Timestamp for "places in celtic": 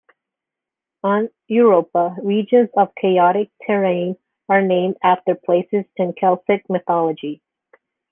5.35-6.67